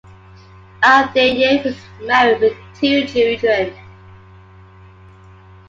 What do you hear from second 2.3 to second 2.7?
with